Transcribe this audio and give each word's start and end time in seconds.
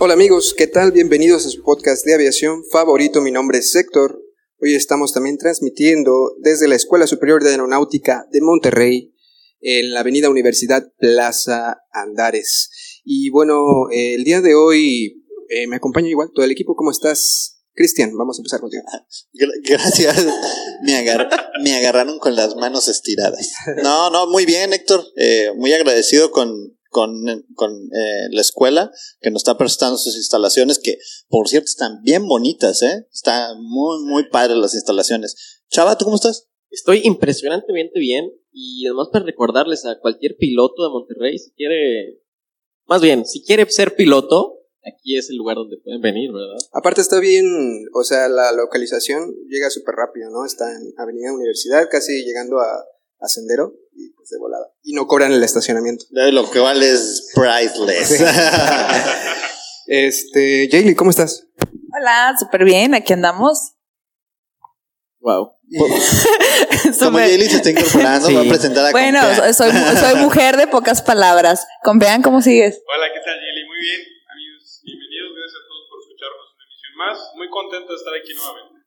Hola 0.00 0.14
amigos, 0.14 0.54
¿qué 0.56 0.68
tal? 0.68 0.92
Bienvenidos 0.92 1.44
a 1.44 1.48
su 1.48 1.60
podcast 1.64 2.06
de 2.06 2.14
aviación 2.14 2.62
favorito. 2.70 3.20
Mi 3.20 3.32
nombre 3.32 3.58
es 3.58 3.74
Héctor. 3.74 4.22
Hoy 4.60 4.76
estamos 4.76 5.12
también 5.12 5.38
transmitiendo 5.38 6.36
desde 6.38 6.68
la 6.68 6.76
Escuela 6.76 7.08
Superior 7.08 7.42
de 7.42 7.50
Aeronáutica 7.50 8.24
de 8.30 8.40
Monterrey 8.40 9.12
en 9.60 9.92
la 9.92 10.00
Avenida 10.00 10.30
Universidad 10.30 10.84
Plaza 10.98 11.78
Andares. 11.90 12.70
Y 13.02 13.30
bueno, 13.30 13.90
eh, 13.92 14.14
el 14.14 14.22
día 14.22 14.40
de 14.40 14.54
hoy 14.54 15.24
eh, 15.48 15.66
me 15.66 15.74
acompaña 15.74 16.06
igual 16.06 16.30
todo 16.32 16.44
el 16.44 16.52
equipo. 16.52 16.76
¿Cómo 16.76 16.92
estás? 16.92 17.58
Cristian, 17.74 18.16
vamos 18.16 18.38
a 18.38 18.42
empezar 18.42 18.60
contigo. 18.60 18.84
Gracias. 19.64 20.26
Me, 20.84 21.04
me, 21.64 21.74
agarraron 21.74 22.20
con 22.20 22.36
las 22.36 22.54
manos 22.54 22.86
estiradas. 22.86 23.52
No, 23.82 24.10
no, 24.10 24.28
muy 24.28 24.46
bien, 24.46 24.72
Héctor. 24.72 25.04
Eh, 25.16 25.50
muy 25.56 25.72
agradecido 25.72 26.30
con, 26.30 26.77
con, 26.98 27.12
con 27.54 27.72
eh, 27.72 28.28
la 28.32 28.40
escuela 28.40 28.90
que 29.20 29.30
nos 29.30 29.42
está 29.42 29.56
prestando 29.56 29.96
sus 29.96 30.16
instalaciones, 30.16 30.80
que 30.80 30.98
por 31.28 31.46
cierto 31.46 31.66
están 31.66 32.02
bien 32.02 32.26
bonitas, 32.26 32.82
¿eh? 32.82 33.06
Están 33.12 33.62
muy, 33.62 34.02
muy 34.04 34.28
padres 34.28 34.56
las 34.56 34.74
instalaciones. 34.74 35.62
Chava, 35.70 35.96
¿tú 35.96 36.06
cómo 36.06 36.16
estás? 36.16 36.48
Estoy 36.70 37.02
impresionantemente 37.04 38.00
bien 38.00 38.32
y 38.50 38.84
además 38.88 39.10
para 39.12 39.24
recordarles 39.24 39.86
a 39.86 40.00
cualquier 40.00 40.36
piloto 40.38 40.82
de 40.82 40.90
Monterrey, 40.90 41.38
si 41.38 41.52
quiere, 41.52 42.20
más 42.86 43.00
bien, 43.00 43.24
si 43.24 43.44
quiere 43.44 43.70
ser 43.70 43.94
piloto, 43.94 44.56
aquí 44.84 45.16
es 45.16 45.30
el 45.30 45.36
lugar 45.36 45.54
donde 45.54 45.76
pueden 45.76 46.00
venir, 46.00 46.32
¿verdad? 46.32 46.58
Aparte 46.72 47.00
está 47.00 47.20
bien, 47.20 47.46
o 47.94 48.02
sea, 48.02 48.28
la 48.28 48.50
localización 48.50 49.36
llega 49.48 49.70
súper 49.70 49.94
rápido, 49.94 50.30
¿no? 50.30 50.44
Está 50.44 50.64
en 50.72 50.94
Avenida 50.96 51.32
Universidad, 51.32 51.86
casi 51.88 52.24
llegando 52.24 52.58
a, 52.58 52.84
a 53.20 53.28
Sendero 53.28 53.72
y 53.94 54.10
pues 54.10 54.28
de 54.30 54.38
volada. 54.38 54.66
Y 54.82 54.94
no 54.94 55.06
cobran 55.06 55.32
el 55.32 55.42
estacionamiento. 55.42 56.04
Lo 56.10 56.50
que 56.50 56.58
vale 56.58 56.90
es 56.90 57.32
priceless. 57.34 58.20
este, 59.86 60.68
Jaylee, 60.70 60.94
¿cómo 60.94 61.10
estás? 61.10 61.46
Hola, 61.96 62.34
súper 62.38 62.64
bien, 62.64 62.94
aquí 62.94 63.12
andamos. 63.12 63.74
Wow. 65.20 65.52
Como 66.98 67.18
Jaylee 67.18 67.48
se 67.48 67.56
está 67.56 67.70
incorporando, 67.70 68.32
va 68.32 68.40
a 68.40 68.44
presentar 68.44 68.86
a 68.86 68.90
Bueno, 68.92 69.20
soy, 69.52 69.70
soy 69.72 70.14
mujer 70.22 70.56
de 70.56 70.66
pocas 70.66 71.02
palabras. 71.02 71.66
Compean, 71.82 72.22
¿cómo 72.22 72.40
sigues? 72.40 72.80
Hola, 72.86 73.06
¿qué 73.12 73.20
tal, 73.20 73.34
Jaylee? 73.34 73.66
Muy 73.66 73.80
bien, 73.80 74.00
amigos, 74.30 74.80
bienvenidos, 74.84 75.30
gracias 75.36 75.58
a 75.58 75.64
todos 75.66 75.84
por 75.90 75.98
escucharnos 76.00 76.46
una 76.54 76.64
emisión 76.64 76.94
más. 76.96 77.16
Muy 77.36 77.50
contento 77.50 77.92
de 77.92 77.98
estar 77.98 78.14
aquí 78.14 78.32
nuevamente. 78.34 78.77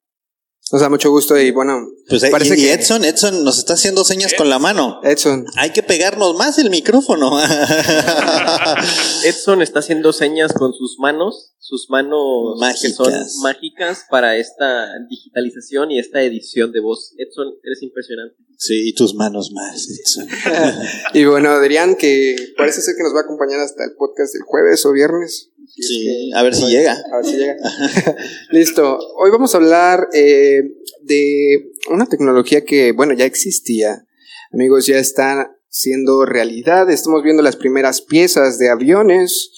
Nos 0.71 0.81
da 0.81 0.89
mucho 0.89 1.11
gusto 1.11 1.37
y 1.37 1.51
bueno. 1.51 1.89
Pues 2.07 2.23
parece 2.31 2.57
y, 2.57 2.67
Edson, 2.67 3.03
Edson 3.03 3.43
nos 3.43 3.59
está 3.59 3.73
haciendo 3.73 4.05
señas 4.05 4.33
con 4.37 4.49
la 4.49 4.57
mano. 4.57 5.01
Edson. 5.03 5.45
Hay 5.57 5.71
que 5.71 5.83
pegarnos 5.83 6.35
más 6.35 6.57
el 6.59 6.69
micrófono. 6.69 7.31
Edson 9.25 9.61
está 9.61 9.79
haciendo 9.79 10.13
señas 10.13 10.53
con 10.53 10.73
sus 10.73 10.97
manos, 10.99 11.53
sus 11.59 11.89
manos 11.89 12.57
mágicas. 12.59 12.81
que 12.81 12.93
son 12.93 13.13
mágicas 13.43 14.05
para 14.09 14.37
esta 14.37 14.87
digitalización 15.09 15.91
y 15.91 15.99
esta 15.99 16.21
edición 16.23 16.71
de 16.71 16.79
voz. 16.79 17.13
Edson, 17.17 17.53
eres 17.63 17.81
impresionante. 17.83 18.35
Sí, 18.57 18.89
y 18.89 18.93
tus 18.93 19.13
manos 19.15 19.51
más, 19.51 19.89
Edson. 19.89 20.27
y 21.13 21.25
bueno, 21.25 21.49
Adrián, 21.49 21.95
que 21.95 22.35
parece 22.55 22.81
ser 22.81 22.95
que 22.95 23.03
nos 23.03 23.13
va 23.13 23.19
a 23.19 23.23
acompañar 23.23 23.59
hasta 23.59 23.83
el 23.83 23.93
podcast 23.97 24.33
del 24.33 24.43
jueves 24.43 24.85
o 24.85 24.93
viernes. 24.93 25.49
Sí, 25.75 26.31
a 26.33 26.43
ver 26.43 26.53
si 26.53 26.65
llega. 26.67 26.97
A 27.11 27.17
ver 27.17 27.25
si 27.25 27.37
llega. 27.37 27.55
Listo. 28.51 28.99
Hoy 29.17 29.31
vamos 29.31 29.53
a 29.53 29.57
hablar 29.57 30.09
eh, 30.13 30.61
de 31.01 31.71
una 31.89 32.07
tecnología 32.07 32.65
que, 32.65 32.91
bueno, 32.91 33.13
ya 33.13 33.25
existía. 33.25 34.05
Amigos, 34.51 34.85
ya 34.85 34.97
está 34.97 35.55
siendo 35.69 36.25
realidad. 36.25 36.89
Estamos 36.91 37.23
viendo 37.23 37.41
las 37.41 37.55
primeras 37.55 38.01
piezas 38.01 38.59
de 38.59 38.69
aviones 38.69 39.51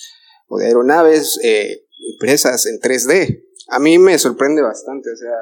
o 0.48 0.60
de 0.60 0.68
aeronaves 0.68 1.40
eh, 1.44 1.88
impresas 1.98 2.68
en 2.68 2.80
3D. 2.80 3.44
A 3.70 3.80
mí 3.80 3.98
me 3.98 4.20
sorprende 4.20 4.62
bastante. 4.62 5.10
O 5.12 5.16
sea, 5.16 5.36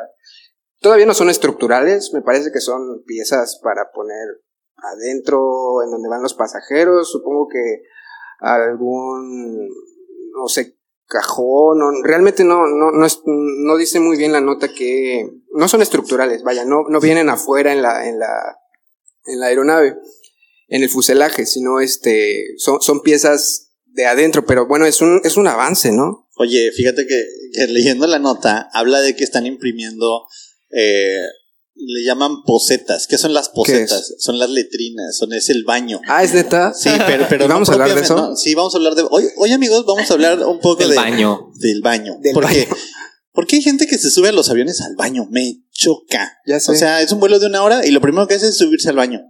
todavía 0.80 1.06
no 1.06 1.14
son 1.14 1.30
estructurales. 1.30 2.12
Me 2.14 2.22
parece 2.22 2.52
que 2.52 2.62
son 2.62 3.04
piezas 3.06 3.60
para 3.62 3.92
poner 3.94 4.42
adentro 4.78 5.84
en 5.84 5.92
donde 5.92 6.08
van 6.08 6.24
los 6.24 6.34
pasajeros. 6.34 7.12
Supongo 7.12 7.48
que 7.50 7.84
algún 8.40 9.70
no 10.34 10.48
sé, 10.48 10.78
cajón, 11.08 11.80
no, 11.80 11.92
realmente 12.04 12.44
no, 12.44 12.66
no, 12.68 12.92
no, 12.92 13.08
no 13.26 13.78
dice 13.78 14.00
muy 14.00 14.18
bien 14.18 14.32
la 14.32 14.42
nota 14.42 14.74
que 14.74 15.30
no 15.54 15.68
son 15.68 15.82
estructurales, 15.82 16.44
vaya, 16.44 16.66
no, 16.66 16.84
no 16.90 17.00
vienen 17.00 17.30
afuera 17.30 17.74
en 17.74 17.82
la, 17.82 18.08
en 18.08 18.18
la, 18.20 18.58
en 19.26 19.40
la 19.40 19.48
aeronave, 19.48 19.96
en 20.70 20.84
el 20.84 20.90
fuselaje, 20.90 21.46
sino 21.46 21.80
este, 21.82 22.56
son, 22.58 22.82
son 22.82 23.02
piezas 23.02 23.72
de 23.86 24.06
adentro, 24.06 24.46
pero 24.46 24.68
bueno, 24.68 24.86
es 24.86 25.02
un, 25.02 25.22
es 25.24 25.36
un 25.36 25.48
avance, 25.48 25.92
¿no? 25.92 26.30
Oye, 26.38 26.72
fíjate 26.72 27.06
que, 27.06 27.24
que 27.54 27.68
leyendo 27.68 28.08
la 28.08 28.20
nota, 28.20 28.70
habla 28.74 29.02
de 29.02 29.16
que 29.16 29.24
están 29.24 29.46
imprimiendo 29.46 30.26
eh, 30.72 31.20
le 31.86 32.04
llaman 32.06 32.44
posetas. 32.44 33.08
¿Qué 33.08 33.18
son 33.18 33.34
las 33.34 33.50
posetas? 33.50 34.16
Son 34.20 34.40
las 34.40 34.50
letrinas, 34.50 35.18
son 35.18 35.34
es 35.34 35.50
el 35.50 35.64
baño. 35.64 36.02
Ah, 36.08 36.24
es 36.24 36.34
neta. 36.34 36.74
Sí, 36.74 36.90
pero, 37.06 37.26
pero 37.30 37.48
vamos 37.48 37.70
a 37.70 37.74
hablar 37.74 37.94
de 37.94 38.02
eso. 38.02 38.36
sí, 38.36 38.56
vamos 38.56 38.74
a 38.74 38.78
hablar 38.78 38.96
de. 38.96 39.06
Hoy, 39.10 39.26
hoy, 39.38 39.52
amigos, 39.52 39.86
vamos 39.86 40.10
a 40.10 40.14
hablar 40.14 40.46
un 40.46 40.60
poco 40.60 40.86
del 40.86 40.96
baño. 40.96 41.52
Del 41.56 41.82
baño. 41.82 42.18
porque, 42.34 42.68
porque 43.34 43.56
hay 43.58 43.62
gente 43.62 43.88
que 43.88 43.98
se 43.98 44.12
sube 44.12 44.30
a 44.30 44.32
los 44.32 44.50
aviones 44.50 44.82
al 44.82 44.96
baño. 44.96 45.28
Me 45.30 45.64
choca. 45.72 46.38
Ya 46.46 46.60
sé. 46.60 46.72
O 46.72 46.76
sea, 46.76 47.02
es 47.02 47.12
un 47.12 47.20
vuelo 47.20 47.40
de 47.40 47.48
una 47.48 47.64
hora 47.64 47.86
y 47.86 47.92
lo 47.92 48.02
primero 48.02 48.28
que 48.28 48.36
hace 48.36 48.48
es 48.48 48.58
subirse 48.58 48.90
al 48.90 48.96
baño. 48.96 49.22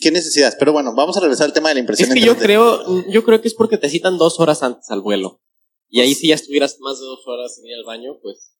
¿Qué, 0.00 0.10
necesidad? 0.10 0.54
Pero 0.58 0.72
bueno, 0.72 0.94
vamos 0.94 1.16
a 1.16 1.20
regresar 1.20 1.46
al 1.46 1.52
tema 1.52 1.68
de 1.68 1.76
la 1.76 1.80
impresión. 1.80 2.08
Es 2.08 2.14
que 2.14 2.20
yo 2.20 2.36
creo, 2.36 3.06
yo 3.08 3.24
creo 3.24 3.40
que 3.40 3.48
es 3.48 3.54
porque 3.54 3.78
te 3.78 3.88
citan 3.88 4.18
dos 4.18 4.38
horas 4.40 4.62
antes 4.62 4.90
al 4.90 5.00
vuelo. 5.00 5.40
Y 5.88 6.00
ahí 6.00 6.14
si 6.14 6.28
ya 6.28 6.34
estuvieras 6.34 6.76
más 6.80 6.98
de 6.98 7.06
dos 7.06 7.20
horas 7.26 7.58
en 7.58 7.66
ir 7.66 7.74
al 7.76 7.84
baño, 7.84 8.18
pues 8.20 8.57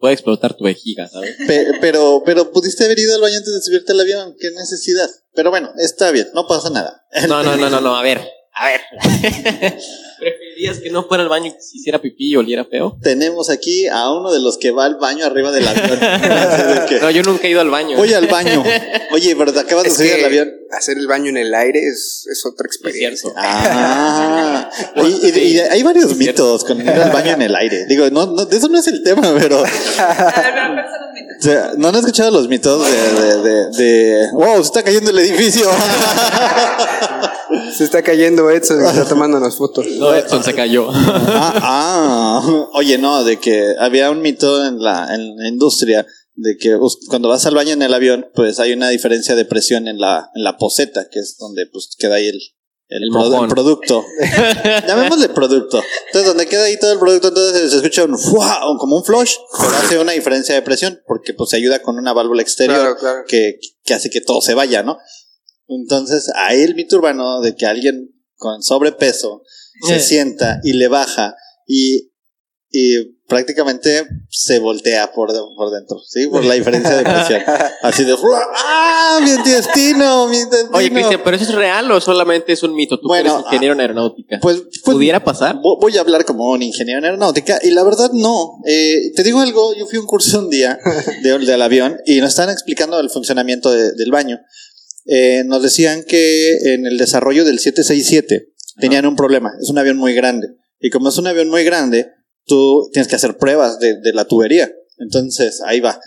puede 0.00 0.14
explotar 0.14 0.54
tu 0.54 0.64
vejiga, 0.64 1.08
¿sabes? 1.08 1.36
Pero, 1.80 2.22
pero, 2.24 2.50
pudiste 2.50 2.84
haber 2.84 2.98
ido 2.98 3.14
al 3.14 3.20
baño 3.20 3.36
antes 3.36 3.52
de 3.52 3.60
subirte 3.60 3.92
al 3.92 4.00
avión, 4.00 4.34
qué 4.40 4.50
necesidad. 4.52 5.08
Pero 5.34 5.50
bueno, 5.50 5.70
está 5.76 6.10
bien, 6.10 6.28
no 6.34 6.46
pasa 6.48 6.70
nada. 6.70 7.06
No, 7.28 7.42
no, 7.42 7.56
no, 7.56 7.70
no, 7.70 7.80
no, 7.80 7.96
a 7.96 8.02
ver, 8.02 8.26
a 8.54 8.66
ver. 8.66 8.80
¿Preferirías 10.60 10.82
que 10.82 10.90
no 10.90 11.04
fuera 11.04 11.22
al 11.22 11.28
baño 11.30 11.46
y 11.46 11.62
si 11.62 11.78
hiciera 11.78 12.02
pipí 12.02 12.32
y 12.32 12.36
oliera 12.36 12.66
feo? 12.66 12.98
Tenemos 13.02 13.48
aquí 13.48 13.86
a 13.86 14.12
uno 14.12 14.30
de 14.30 14.40
los 14.40 14.58
que 14.58 14.72
va 14.72 14.84
al 14.84 14.96
baño 14.96 15.24
arriba 15.24 15.50
del 15.52 15.66
avión. 15.66 15.98
no, 17.00 17.10
yo 17.10 17.22
nunca 17.22 17.46
he 17.46 17.50
ido 17.50 17.62
al 17.62 17.70
baño. 17.70 17.96
Voy 17.96 18.12
al 18.12 18.26
baño. 18.26 18.62
Oye, 19.12 19.34
pero 19.36 19.54
te 19.54 19.60
acabas 19.60 19.84
de 19.84 19.90
subir 19.90 20.12
al 20.14 20.24
avión. 20.26 20.50
Hacer 20.70 20.98
el 20.98 21.06
baño 21.06 21.30
en 21.30 21.38
el 21.38 21.54
aire 21.54 21.80
es, 21.80 22.26
es 22.30 22.44
otra 22.44 22.66
experiencia. 22.66 23.30
ah, 23.36 24.70
y, 24.96 25.58
hay 25.58 25.82
varios 25.82 26.14
mitos 26.16 26.64
con 26.64 26.80
ir 26.80 26.90
al 26.90 27.10
baño 27.10 27.32
en 27.32 27.42
el 27.42 27.56
aire. 27.56 27.86
Digo, 27.86 28.10
no, 28.10 28.26
no, 28.26 28.42
eso 28.42 28.68
no 28.68 28.78
es 28.78 28.86
el 28.88 29.02
tema, 29.02 29.34
pero. 29.38 29.64
¿No 31.78 31.88
han 31.88 31.94
escuchado 31.96 32.30
los 32.30 32.48
mitos 32.48 32.86
de, 32.86 33.38
de, 33.38 33.70
de, 33.70 34.30
wow, 34.32 34.56
se 34.56 34.60
está 34.60 34.82
cayendo 34.82 35.10
el 35.10 35.18
edificio? 35.20 35.70
Se 37.76 37.84
está 37.84 38.02
cayendo 38.02 38.50
Edson, 38.50 38.84
está 38.84 39.04
tomándonos 39.06 39.56
fotos. 39.56 39.86
No, 39.98 40.14
Edson 40.14 40.42
se 40.42 40.54
cayó. 40.54 40.88
ah, 40.92 41.54
ah, 41.62 42.68
oye, 42.74 42.98
no, 42.98 43.24
de 43.24 43.38
que 43.38 43.74
había 43.78 44.10
un 44.10 44.20
mito 44.22 44.66
en 44.66 44.80
la, 44.80 45.14
en 45.14 45.36
la 45.36 45.48
industria 45.48 46.06
de 46.34 46.56
que 46.56 46.78
cuando 47.08 47.28
vas 47.28 47.44
al 47.46 47.54
baño 47.54 47.72
en 47.72 47.82
el 47.82 47.92
avión, 47.92 48.26
pues 48.34 48.60
hay 48.60 48.72
una 48.72 48.88
diferencia 48.88 49.34
de 49.34 49.44
presión 49.44 49.88
en 49.88 49.98
la, 49.98 50.30
en 50.34 50.42
la 50.42 50.56
poseta, 50.56 51.08
que 51.10 51.20
es 51.20 51.36
donde 51.38 51.66
pues 51.66 51.90
queda 51.98 52.14
ahí 52.14 52.28
el, 52.28 52.40
el, 52.88 53.48
producto. 53.48 54.04
Llamémosle 54.86 55.28
producto. 55.28 55.82
Entonces, 56.06 56.26
donde 56.26 56.46
queda 56.46 56.64
ahí 56.64 56.78
todo 56.78 56.92
el 56.92 56.98
producto, 56.98 57.28
entonces 57.28 57.70
se 57.70 57.76
escucha 57.76 58.04
un 58.04 58.16
como 58.78 58.96
un 58.96 59.04
flush, 59.04 59.34
pero 59.58 59.76
hace 59.76 59.98
una 59.98 60.12
diferencia 60.12 60.54
de 60.54 60.62
presión, 60.62 61.00
porque 61.06 61.34
pues 61.34 61.50
se 61.50 61.56
ayuda 61.56 61.82
con 61.82 61.98
una 61.98 62.12
válvula 62.12 62.42
exterior 62.42 62.96
Que, 63.28 63.60
que 63.84 63.94
hace 63.94 64.10
que 64.10 64.20
todo 64.20 64.40
se 64.40 64.54
vaya, 64.54 64.82
¿no? 64.82 64.98
Entonces, 65.70 66.30
ahí 66.34 66.62
el 66.62 66.74
mito 66.74 66.96
urbano 66.96 67.40
de 67.40 67.54
que 67.56 67.66
alguien 67.66 68.10
con 68.36 68.62
sobrepeso 68.62 69.42
se 69.86 70.00
sienta 70.00 70.60
y 70.64 70.72
le 70.74 70.88
baja 70.88 71.34
y 71.66 72.08
y 72.72 73.16
prácticamente 73.26 74.06
se 74.28 74.60
voltea 74.60 75.10
por, 75.12 75.32
de- 75.32 75.40
por 75.56 75.72
dentro, 75.72 75.98
¿sí? 76.08 76.28
Por 76.28 76.44
la 76.44 76.54
diferencia 76.54 76.96
de 76.96 77.02
presión. 77.02 77.42
Así 77.82 78.04
de, 78.04 78.14
¡ah! 78.56 79.18
Mi 79.24 79.30
intestino, 79.32 80.28
mi 80.28 80.38
intestino. 80.38 80.76
Oye, 80.78 80.88
Cristian, 80.92 81.20
¿pero 81.24 81.34
eso 81.36 81.46
es 81.46 81.54
real 81.56 81.90
o 81.90 82.00
solamente 82.00 82.52
es 82.52 82.62
un 82.62 82.74
mito? 82.76 83.00
Tú 83.00 83.08
Bueno, 83.08 83.30
eres 83.32 83.44
ingeniero 83.46 83.74
en 83.74 83.80
aeronáutica. 83.80 84.38
Pues, 84.40 84.58
pues, 84.60 84.80
¿Pudiera 84.84 85.24
pasar? 85.24 85.56
vo- 85.56 85.80
Voy 85.80 85.96
a 85.96 86.00
hablar 86.00 86.24
como 86.24 86.48
un 86.48 86.62
ingeniero 86.62 87.00
en 87.00 87.06
aeronáutica 87.06 87.58
y 87.60 87.70
la 87.72 87.82
verdad 87.82 88.12
no. 88.12 88.58
Eh, 88.64 89.10
te 89.16 89.24
digo 89.24 89.40
algo, 89.40 89.74
yo 89.74 89.86
fui 89.86 89.98
a 89.98 90.02
un 90.02 90.06
curso 90.06 90.38
un 90.38 90.48
día 90.48 90.78
de, 91.24 91.38
del 91.40 91.62
avión 91.62 91.96
y 92.06 92.20
nos 92.20 92.28
estaban 92.30 92.52
explicando 92.52 93.00
el 93.00 93.10
funcionamiento 93.10 93.72
de- 93.72 93.92
del 93.94 94.12
baño. 94.12 94.38
Eh, 95.06 95.42
nos 95.46 95.62
decían 95.62 96.04
que 96.04 96.74
en 96.74 96.86
el 96.86 96.98
desarrollo 96.98 97.44
del 97.44 97.58
767 97.58 98.52
tenían 98.80 99.06
un 99.06 99.16
problema. 99.16 99.50
Es 99.60 99.68
un 99.70 99.78
avión 99.78 99.96
muy 99.96 100.14
grande. 100.14 100.48
Y 100.78 100.90
como 100.90 101.08
es 101.08 101.18
un 101.18 101.26
avión 101.26 101.48
muy 101.48 101.64
grande, 101.64 102.08
tú 102.46 102.88
tienes 102.92 103.08
que 103.08 103.16
hacer 103.16 103.36
pruebas 103.36 103.78
de, 103.80 104.00
de 104.00 104.12
la 104.12 104.24
tubería. 104.26 104.72
Entonces, 104.98 105.60
ahí 105.64 105.80
va. 105.80 106.00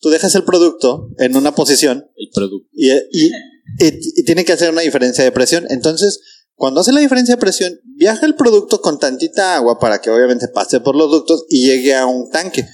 Tú 0.00 0.08
dejas 0.10 0.34
el 0.34 0.44
producto 0.44 1.10
en 1.18 1.36
una 1.36 1.54
posición 1.54 2.08
El 2.16 2.28
producto. 2.34 2.68
y, 2.72 2.90
y- 2.90 3.30
y- 3.78 4.20
y 4.20 4.24
tiene 4.24 4.44
que 4.44 4.52
hacer 4.52 4.70
una 4.70 4.80
diferencia 4.80 5.22
de 5.22 5.30
presión. 5.32 5.66
Entonces, 5.68 6.20
cuando 6.54 6.80
hace 6.80 6.92
la 6.92 7.00
diferencia 7.00 7.34
de 7.36 7.40
presión, 7.40 7.78
viaja 7.84 8.26
el 8.26 8.34
producto 8.34 8.80
con 8.80 8.98
tantita 8.98 9.56
agua 9.56 9.78
para 9.78 10.00
que 10.00 10.10
obviamente 10.10 10.48
pase 10.48 10.80
por 10.80 10.96
los 10.96 11.10
ductos 11.10 11.44
y 11.48 11.66
llegue 11.66 11.94
a 11.94 12.06
un 12.06 12.30
tanque. 12.30 12.66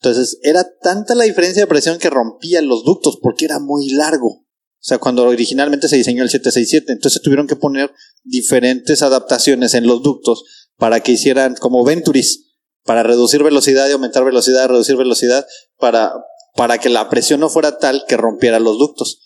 Entonces, 0.00 0.38
era 0.42 0.66
tanta 0.82 1.14
la 1.14 1.24
diferencia 1.24 1.62
de 1.62 1.66
presión 1.68 1.98
que 1.98 2.10
rompía 2.10 2.60
los 2.60 2.84
ductos 2.84 3.18
porque 3.22 3.44
era 3.44 3.58
muy 3.60 3.88
largo. 3.90 4.44
O 4.82 4.84
sea, 4.84 4.98
cuando 4.98 5.24
originalmente 5.24 5.88
se 5.88 5.94
diseñó 5.94 6.24
el 6.24 6.30
767, 6.30 6.92
entonces 6.92 7.22
tuvieron 7.22 7.46
que 7.46 7.54
poner 7.54 7.92
diferentes 8.24 9.02
adaptaciones 9.02 9.74
en 9.74 9.86
los 9.86 10.02
ductos 10.02 10.42
para 10.76 10.98
que 10.98 11.12
hicieran 11.12 11.54
como 11.54 11.84
Venturis, 11.84 12.56
para 12.84 13.04
reducir 13.04 13.44
velocidad 13.44 13.88
y 13.88 13.92
aumentar 13.92 14.24
velocidad, 14.24 14.66
reducir 14.66 14.96
velocidad, 14.96 15.46
para, 15.78 16.12
para 16.56 16.78
que 16.78 16.88
la 16.88 17.08
presión 17.08 17.38
no 17.38 17.48
fuera 17.48 17.78
tal 17.78 18.06
que 18.08 18.16
rompiera 18.16 18.58
los 18.58 18.76
ductos 18.76 19.20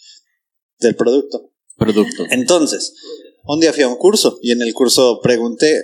del 0.79 0.95
producto. 0.95 1.55
Producto. 1.79 2.25
Entonces, 2.29 2.93
un 3.45 3.59
día 3.59 3.73
fui 3.73 3.85
a 3.85 3.89
un 3.89 3.97
curso 3.97 4.39
y 4.43 4.53
en 4.53 4.61
el 4.61 4.75
curso 4.75 5.21
pregunté, 5.23 5.83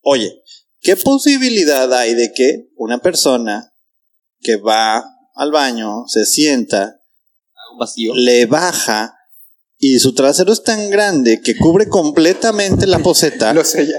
oye, 0.00 0.42
¿qué 0.80 0.96
posibilidad 0.96 1.92
hay 1.94 2.14
de 2.14 2.32
que 2.32 2.68
una 2.74 2.98
persona 2.98 3.72
que 4.40 4.56
va 4.56 5.04
al 5.36 5.52
baño, 5.52 6.02
se 6.08 6.26
sienta, 6.26 7.00
vacío. 7.78 8.12
le 8.14 8.46
baja 8.46 9.16
y 9.78 9.98
su 9.98 10.14
trasero 10.14 10.52
es 10.52 10.62
tan 10.62 10.88
grande 10.90 11.40
que 11.42 11.56
cubre 11.56 11.88
completamente 11.88 12.86
la 12.86 13.00
poseta 13.00 13.52
Lo 13.52 13.64
sé 13.64 13.86
ya. 13.86 13.98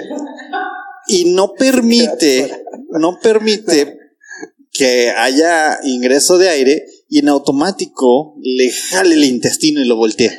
y 1.07 1.33
no 1.33 1.53
permite, 1.53 2.63
no 2.91 3.19
permite 3.21 3.97
que 4.71 5.11
haya 5.11 5.79
ingreso 5.83 6.37
de 6.37 6.49
aire 6.49 6.85
y 7.09 7.19
en 7.19 7.29
automático 7.29 8.35
le 8.41 8.71
jale 8.71 9.15
el 9.15 9.23
intestino 9.23 9.81
y 9.81 9.85
lo 9.85 9.95
voltee. 9.95 10.37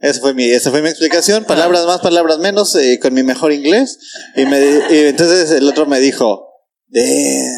Esa 0.00 0.20
fue 0.20 0.34
mi, 0.34 0.44
esa 0.44 0.70
fue 0.70 0.82
mi 0.82 0.88
explicación. 0.90 1.44
Palabras 1.44 1.86
más, 1.86 2.00
palabras 2.00 2.38
menos, 2.38 2.74
eh, 2.76 2.98
con 3.00 3.14
mi 3.14 3.22
mejor 3.22 3.52
inglés. 3.52 3.98
Y, 4.36 4.44
me, 4.44 4.60
y 4.90 4.98
entonces 5.06 5.50
el 5.50 5.66
otro 5.66 5.86
me 5.86 5.98
dijo, 5.98 6.46
damn, 6.88 7.54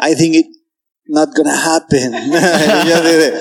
I 0.00 0.14
think 0.14 0.34
it 0.34 0.46
not 1.06 1.30
gonna 1.36 1.54
happen. 1.54 2.14
y 2.84 2.88
yo 2.88 3.02
de, 3.02 3.34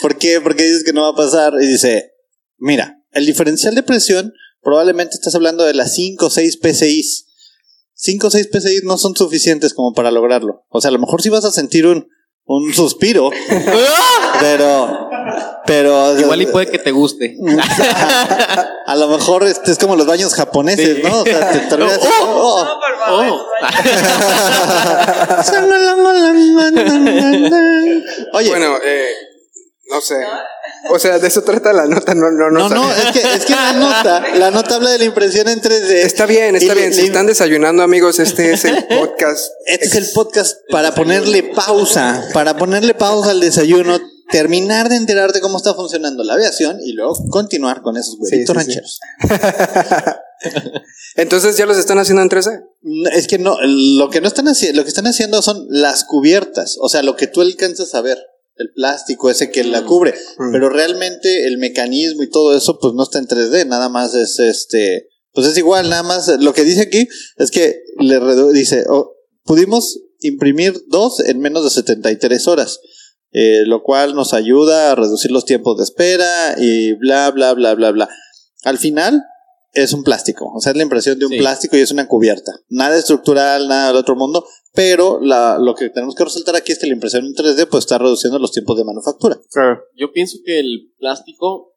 ¿por 0.00 0.18
qué? 0.18 0.40
¿Por 0.40 0.56
qué 0.56 0.64
dices 0.64 0.84
que 0.84 0.92
no 0.92 1.02
va 1.02 1.08
a 1.08 1.16
pasar? 1.16 1.54
Y 1.60 1.66
dice, 1.66 2.12
mira, 2.58 3.02
el 3.12 3.26
diferencial 3.26 3.74
de 3.74 3.82
presión 3.82 4.32
probablemente 4.62 5.14
estás 5.14 5.34
hablando 5.34 5.64
de 5.64 5.74
las 5.74 5.94
5 5.94 6.26
o 6.26 6.30
6 6.30 6.58
PSIs. 6.62 7.26
5 7.94 8.26
o 8.26 8.30
6 8.30 8.48
PSIs 8.52 8.84
no 8.84 8.98
son 8.98 9.14
suficientes 9.14 9.74
como 9.74 9.92
para 9.92 10.10
lograrlo. 10.10 10.64
O 10.68 10.80
sea, 10.80 10.88
a 10.88 10.92
lo 10.92 10.98
mejor 10.98 11.22
sí 11.22 11.28
vas 11.28 11.44
a 11.44 11.52
sentir 11.52 11.86
un, 11.86 12.08
un 12.44 12.72
suspiro, 12.74 13.30
pero, 14.40 15.08
pero 15.66 16.18
Igual 16.18 16.42
y 16.42 16.46
puede 16.46 16.66
que 16.66 16.78
te 16.78 16.90
guste. 16.90 17.36
a 18.86 18.96
lo 18.96 19.08
mejor 19.08 19.44
este 19.44 19.72
es 19.72 19.78
como 19.78 19.96
los 19.96 20.06
baños 20.06 20.34
japoneses, 20.34 20.96
Sí. 20.96 21.02
¿no? 21.02 21.22
O 21.22 21.24
sea, 21.24 21.50
te 21.50 21.58
terminas- 21.68 21.98
oh. 22.02 22.66
Favor. 22.66 22.96
Oh. 23.08 23.46
Oye, 28.34 28.48
Bueno, 28.50 28.76
eh, 28.84 29.08
no 29.90 30.00
sé. 30.00 30.14
O 30.90 30.98
sea, 30.98 31.18
de 31.18 31.28
eso 31.28 31.42
trata 31.42 31.72
la 31.72 31.86
nota, 31.86 32.14
no, 32.14 32.30
no, 32.30 32.50
no. 32.50 32.68
no, 32.68 32.74
no, 32.74 32.92
es 32.92 33.12
que, 33.12 33.20
es 33.34 33.44
que 33.44 33.54
la 33.54 33.72
nota, 33.74 34.24
la 34.36 34.50
nota 34.50 34.76
habla 34.76 34.90
de 34.90 34.98
la 34.98 35.04
impresión 35.04 35.48
en 35.48 35.60
3D. 35.60 35.90
Está 36.04 36.26
bien, 36.26 36.56
está 36.56 36.74
le- 36.74 36.80
bien. 36.80 36.94
Si 36.94 37.02
están 37.02 37.26
desayunando, 37.26 37.82
amigos, 37.82 38.18
este 38.18 38.52
es 38.52 38.64
el 38.64 38.84
podcast. 38.86 39.52
Este 39.66 39.86
es 39.86 39.94
el 39.94 40.06
podcast 40.14 40.56
para 40.70 40.94
ponerle 40.94 41.42
pausa, 41.54 42.24
para 42.32 42.56
ponerle 42.56 42.94
pausa 42.94 43.30
al 43.30 43.40
desayuno, 43.40 44.00
terminar 44.32 44.88
de 44.88 44.96
enterarte 44.96 45.40
cómo 45.40 45.58
está 45.58 45.74
funcionando 45.74 46.24
la 46.24 46.34
aviación 46.34 46.78
y 46.84 46.92
luego 46.94 47.14
continuar 47.30 47.82
con 47.82 47.96
esos 47.96 48.16
huevitos 48.18 48.56
Sí, 48.64 48.72
sí, 48.72 48.72
sí. 48.72 48.80
rancheros. 48.80 49.00
Entonces 51.16 51.56
ya 51.56 51.66
los 51.66 51.76
están 51.78 51.98
haciendo 51.98 52.22
en 52.22 52.28
3D. 52.30 52.60
No, 52.82 53.10
Es 53.10 53.26
que 53.28 53.38
no, 53.38 53.56
lo 53.62 54.10
que 54.10 54.20
no 54.20 54.26
están 54.28 54.48
haciendo, 54.48 54.78
lo 54.78 54.84
que 54.84 54.88
están 54.88 55.06
haciendo 55.06 55.40
son 55.42 55.66
las 55.68 56.04
cubiertas, 56.04 56.76
o 56.80 56.88
sea, 56.88 57.02
lo 57.02 57.16
que 57.16 57.26
tú 57.26 57.40
alcanzas 57.42 57.94
a 57.94 58.00
ver, 58.00 58.18
el 58.56 58.70
plástico 58.74 59.30
ese 59.30 59.50
que 59.50 59.64
la 59.64 59.84
cubre, 59.84 60.14
Mm. 60.38 60.52
pero 60.52 60.68
realmente 60.68 61.46
el 61.46 61.58
mecanismo 61.58 62.22
y 62.22 62.30
todo 62.30 62.56
eso 62.56 62.78
pues 62.80 62.94
no 62.94 63.02
está 63.04 63.18
en 63.18 63.26
3D, 63.26 63.66
nada 63.66 63.88
más 63.88 64.14
es 64.14 64.38
este, 64.40 65.08
pues 65.32 65.46
es 65.46 65.56
igual, 65.58 65.88
nada 65.90 66.02
más 66.02 66.28
lo 66.40 66.52
que 66.52 66.64
dice 66.64 66.82
aquí 66.82 67.08
es 67.36 67.50
que 67.50 67.80
le 68.00 68.20
redu- 68.20 68.52
dice, 68.52 68.84
oh, 68.88 69.12
pudimos 69.44 70.00
imprimir 70.20 70.74
dos 70.88 71.20
en 71.20 71.38
menos 71.40 71.64
de 71.64 71.70
73 71.70 72.46
horas. 72.48 72.80
Eh, 73.32 73.62
lo 73.66 73.82
cual 73.82 74.14
nos 74.14 74.32
ayuda 74.34 74.92
a 74.92 74.94
reducir 74.94 75.30
los 75.30 75.44
tiempos 75.44 75.76
de 75.78 75.84
espera 75.84 76.54
y 76.58 76.92
bla, 76.94 77.30
bla, 77.30 77.52
bla, 77.54 77.74
bla, 77.74 77.90
bla. 77.90 78.08
Al 78.64 78.78
final, 78.78 79.22
es 79.74 79.94
un 79.94 80.04
plástico, 80.04 80.52
o 80.54 80.60
sea, 80.60 80.72
es 80.72 80.76
la 80.76 80.82
impresión 80.82 81.18
de 81.18 81.24
un 81.24 81.32
Sí. 81.32 81.38
plástico 81.38 81.76
y 81.76 81.80
es 81.80 81.90
una 81.90 82.06
cubierta. 82.06 82.52
Nada 82.68 82.96
estructural, 82.98 83.68
nada 83.68 83.88
del 83.88 83.96
otro 83.96 84.14
mundo, 84.16 84.46
pero 84.74 85.18
la, 85.22 85.58
lo 85.58 85.74
que 85.74 85.88
tenemos 85.88 86.14
que 86.14 86.24
resaltar 86.24 86.56
aquí 86.56 86.72
es 86.72 86.78
que 86.78 86.86
la 86.86 86.92
impresión 86.92 87.24
en 87.24 87.32
3D 87.34 87.66
pues 87.68 87.84
está 87.84 87.96
reduciendo 87.98 88.38
los 88.38 88.52
tiempos 88.52 88.76
de 88.76 88.84
manufactura. 88.84 89.40
Yo 89.96 90.12
pienso 90.12 90.38
que 90.44 90.60
el 90.60 90.92
plástico 90.98 91.74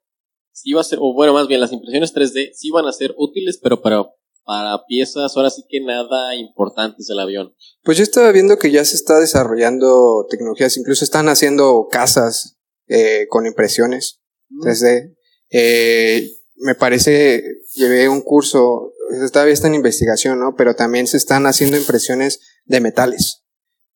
sí 0.51 0.73
va 0.73 0.81
a 0.81 0.83
ser, 0.83 0.99
o 1.01 1.13
bueno, 1.13 1.31
más 1.33 1.47
bien 1.47 1.61
las 1.61 1.71
impresiones 1.71 2.13
3D 2.13 2.51
sí 2.53 2.69
van 2.69 2.85
a 2.85 2.91
ser 2.91 3.13
útiles, 3.17 3.59
pero 3.63 3.81
para, 3.81 4.03
para 4.45 4.85
piezas 4.87 5.35
ahora 5.35 5.49
sí 5.49 5.63
que 5.67 5.81
nada 5.81 6.35
importantes 6.35 7.07
del 7.07 7.19
avión. 7.19 7.53
Pues 7.83 7.97
yo 7.97 8.03
estaba 8.03 8.31
viendo 8.31 8.57
que 8.57 8.71
ya 8.71 8.85
se 8.85 8.95
está 8.95 9.19
desarrollando 9.19 10.27
tecnologías, 10.29 10.77
incluso 10.77 11.03
están 11.03 11.27
haciendo 11.29 11.87
casas 11.89 12.57
eh, 12.87 13.25
con 13.29 13.45
impresiones 13.45 14.21
3D. 14.63 15.15
Eh, 15.49 16.29
me 16.57 16.75
parece, 16.75 17.43
llevé 17.73 18.07
un 18.07 18.21
curso, 18.21 18.93
todavía 19.31 19.53
está 19.53 19.67
en 19.67 19.75
investigación, 19.75 20.39
¿no? 20.39 20.55
Pero 20.55 20.75
también 20.75 21.07
se 21.07 21.17
están 21.17 21.45
haciendo 21.47 21.77
impresiones 21.77 22.39
de 22.65 22.81
metales. 22.81 23.43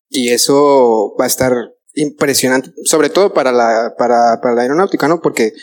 Y 0.10 0.30
eso 0.30 1.16
va 1.20 1.26
a 1.26 1.28
estar 1.28 1.54
impresionante, 1.94 2.72
sobre 2.86 3.10
todo 3.10 3.34
para 3.34 3.52
la, 3.52 3.94
para, 3.98 4.40
para 4.42 4.56
la 4.56 4.62
aeronáutica, 4.64 5.08
¿no? 5.08 5.22
Porque, 5.22 5.54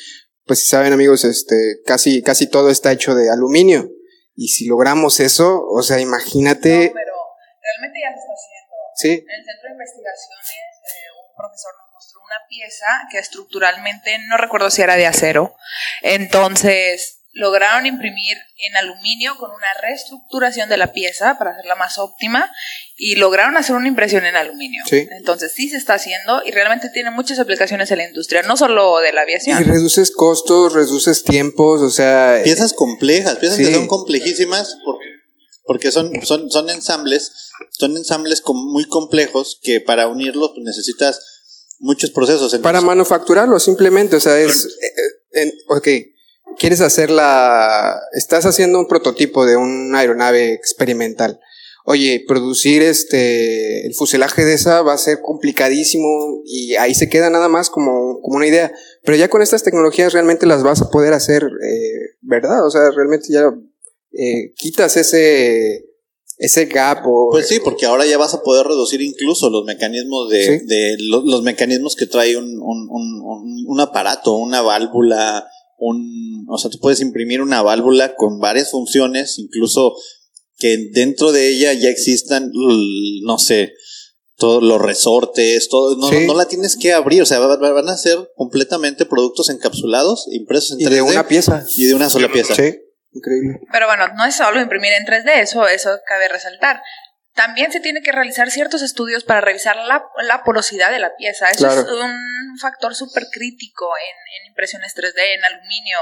pues 0.44 0.60
si 0.60 0.66
saben 0.66 0.92
amigos, 0.92 1.24
este, 1.24 1.80
casi, 1.84 2.22
casi 2.22 2.48
todo 2.48 2.70
está 2.70 2.92
hecho 2.92 3.14
de 3.14 3.30
aluminio. 3.30 3.90
Y 4.36 4.48
si 4.48 4.66
logramos 4.66 5.18
eso, 5.20 5.64
o 5.66 5.82
sea, 5.82 5.98
imagínate, 5.98 6.88
No, 6.88 6.92
pero 6.92 7.14
realmente 7.62 8.00
ya 8.00 8.12
se 8.12 8.18
está 8.20 8.32
haciendo. 8.32 8.74
sí, 8.94 9.08
En 9.08 9.40
el 9.40 9.44
centro 9.44 9.68
de 9.68 9.72
investigaciones, 9.72 10.46
eh, 10.50 11.10
un 11.26 11.36
profesor 11.36 11.72
nos 11.82 11.92
mostró 11.92 12.20
una 12.20 12.46
pieza 12.48 12.86
que 13.10 13.18
estructuralmente, 13.18 14.18
no 14.28 14.36
recuerdo 14.36 14.70
si 14.70 14.82
era 14.82 14.96
de 14.96 15.06
acero, 15.06 15.56
entonces 16.02 17.15
lograron 17.38 17.84
imprimir 17.84 18.36
en 18.66 18.76
aluminio 18.76 19.36
con 19.36 19.50
una 19.50 19.66
reestructuración 19.82 20.70
de 20.70 20.78
la 20.78 20.92
pieza 20.92 21.36
para 21.38 21.50
hacerla 21.50 21.74
más 21.74 21.98
óptima 21.98 22.50
y 22.96 23.16
lograron 23.16 23.58
hacer 23.58 23.76
una 23.76 23.88
impresión 23.88 24.24
en 24.24 24.36
aluminio. 24.36 24.82
Sí. 24.88 25.06
Entonces 25.18 25.52
sí 25.54 25.68
se 25.68 25.76
está 25.76 25.94
haciendo 25.94 26.42
y 26.46 26.50
realmente 26.52 26.88
tiene 26.88 27.10
muchas 27.10 27.38
aplicaciones 27.38 27.90
en 27.90 27.98
la 27.98 28.08
industria, 28.08 28.40
no 28.42 28.56
solo 28.56 29.00
de 29.00 29.12
la 29.12 29.20
Y 29.20 29.24
aviación. 29.24 29.64
reduces 29.64 30.10
costos, 30.12 30.72
reduces 30.72 31.24
tiempos, 31.24 31.82
o 31.82 31.90
sea, 31.90 32.40
Piezas 32.42 32.72
complejas, 32.72 33.36
piezas 33.36 33.58
que 33.58 33.72
son 33.72 33.86
complejísimas 33.86 34.76
por- 34.84 34.96
porque 35.66 35.90
son, 35.92 36.12
son, 36.24 36.48
son 36.50 36.70
ensambles, 36.70 37.50
son 37.70 37.96
ensambles 37.98 38.40
com- 38.40 38.72
muy 38.72 38.86
complejos 38.86 39.58
que 39.62 39.80
para 39.82 40.08
unirlos 40.08 40.52
pues, 40.54 40.64
necesitas 40.64 41.20
muchos 41.80 42.10
procesos. 42.10 42.54
para 42.62 42.80
manufacturarlo 42.80 43.58
simplemente, 43.60 44.16
o 44.16 44.20
sea, 44.20 44.38
es, 44.38 44.64
eh, 44.64 45.42
en- 45.42 45.52
ok, 45.68 45.88
quieres 46.58 46.80
hacer 46.80 47.10
la, 47.10 47.98
estás 48.12 48.46
haciendo 48.46 48.78
un 48.78 48.88
prototipo 48.88 49.44
de 49.46 49.56
una 49.56 49.98
aeronave 49.98 50.52
experimental. 50.52 51.40
Oye, 51.88 52.24
producir 52.26 52.82
este, 52.82 53.86
el 53.86 53.94
fuselaje 53.94 54.44
de 54.44 54.54
esa 54.54 54.82
va 54.82 54.94
a 54.94 54.98
ser 54.98 55.20
complicadísimo 55.22 56.42
y 56.44 56.74
ahí 56.74 56.94
se 56.96 57.08
queda 57.08 57.30
nada 57.30 57.48
más 57.48 57.70
como, 57.70 58.20
como 58.22 58.36
una 58.38 58.46
idea. 58.48 58.72
Pero 59.04 59.16
ya 59.16 59.28
con 59.28 59.40
estas 59.40 59.62
tecnologías 59.62 60.12
realmente 60.12 60.46
las 60.46 60.64
vas 60.64 60.82
a 60.82 60.90
poder 60.90 61.12
hacer, 61.12 61.44
eh, 61.44 62.16
¿verdad? 62.22 62.66
O 62.66 62.70
sea, 62.70 62.80
realmente 62.94 63.28
ya 63.30 63.42
eh, 64.18 64.52
quitas 64.56 64.96
ese, 64.96 65.84
ese 66.38 66.64
gap 66.64 67.06
o... 67.06 67.28
Pues 67.30 67.46
sí, 67.46 67.60
porque 67.62 67.86
ahora 67.86 68.04
ya 68.04 68.18
vas 68.18 68.34
a 68.34 68.42
poder 68.42 68.66
reducir 68.66 69.00
incluso 69.00 69.48
los 69.48 69.64
mecanismos 69.64 70.28
de, 70.28 70.44
Sí. 70.44 70.66
de 70.66 70.96
lo- 70.98 71.22
los, 71.24 71.42
mecanismos 71.44 71.94
que 71.94 72.06
trae 72.06 72.36
un, 72.36 72.46
un, 72.46 72.88
un, 72.90 73.22
un- 73.22 73.64
un 73.68 73.80
aparato, 73.80 74.34
una 74.36 74.60
válvula, 74.60 75.46
un, 75.78 76.46
o 76.48 76.58
sea, 76.58 76.70
tú 76.70 76.78
puedes 76.80 77.00
imprimir 77.00 77.40
una 77.42 77.62
válvula 77.62 78.14
con 78.14 78.38
varias 78.40 78.70
funciones, 78.70 79.38
incluso 79.38 79.94
que 80.58 80.88
dentro 80.92 81.32
de 81.32 81.48
ella 81.48 81.72
ya 81.74 81.88
existan, 81.90 82.50
no 83.24 83.38
sé, 83.38 83.74
todos 84.38 84.62
los 84.62 84.80
resortes, 84.80 85.68
todo, 85.68 85.96
no, 85.96 86.08
Sí. 86.08 86.26
no 86.26 86.34
la 86.34 86.46
tienes 86.46 86.76
que 86.76 86.92
abrir, 86.92 87.22
o 87.22 87.26
sea, 87.26 87.38
va- 87.38 87.56
va- 87.56 87.72
van 87.72 87.88
a 87.88 87.96
ser 87.96 88.18
completamente 88.36 89.06
productos 89.06 89.48
encapsulados, 89.50 90.26
impresos 90.30 90.72
en 90.72 90.80
y 90.80 90.84
3D 90.84 90.94
de 90.96 91.02
una 91.02 91.26
pieza. 91.28 91.64
y 91.76 91.86
de 91.86 91.94
una 91.94 92.10
sola 92.10 92.28
pieza. 92.30 92.54
Sí, 92.54 92.74
increíble. 93.12 93.60
Pero 93.72 93.86
bueno, 93.86 94.08
no 94.14 94.24
es 94.26 94.34
solo 94.36 94.60
imprimir 94.60 94.92
en 94.92 95.04
3D, 95.06 95.40
eso, 95.40 95.66
eso 95.68 95.90
cabe 96.06 96.28
resaltar. 96.28 96.80
También 97.34 97.70
se 97.70 97.80
tiene 97.80 98.00
que 98.02 98.12
realizar 98.12 98.50
ciertos 98.50 98.80
estudios 98.82 99.24
para 99.24 99.42
revisar 99.42 99.76
la, 99.76 100.04
la 100.26 100.42
porosidad 100.42 100.90
de 100.90 100.98
la 101.00 101.14
pieza. 101.16 101.48
Eso 101.50 101.58
Claro. 101.66 101.80
es 101.82 101.86
un 101.88 102.14
factor 102.58 102.94
súper 102.94 103.24
crítico 103.30 103.86
en, 103.96 104.42
en 104.42 104.50
impresiones 104.50 104.94
3D, 104.96 105.18
en 105.36 105.44
aluminio 105.44 105.98